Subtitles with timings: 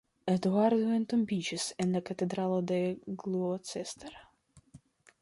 [0.31, 2.81] Eduardo entombiĝis en la katedralo de
[3.25, 4.21] Gloucester.